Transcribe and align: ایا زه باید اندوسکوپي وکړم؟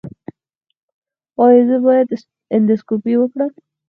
ایا 1.43 1.61
زه 1.69 1.77
باید 1.85 2.07
اندوسکوپي 2.55 3.13
وکړم؟ 3.17 3.51